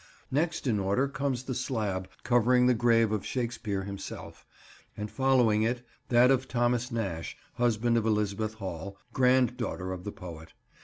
[0.31, 4.47] Next in order comes the slab covering the grave of Shakespeare himself,
[4.97, 10.11] and following it that of Thomas Nash, husband of Elizabeth Hall, grand daughter of the
[10.11, 10.53] poet.